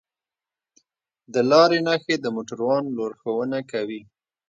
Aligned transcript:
د 1.33 1.35
لارې 1.51 1.79
نښه 1.87 2.15
د 2.21 2.25
موټروان 2.35 2.83
لارښوونه 2.97 3.59
کوي. 3.71 4.01